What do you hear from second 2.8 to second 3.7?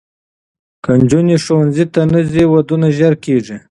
ژر کېږي.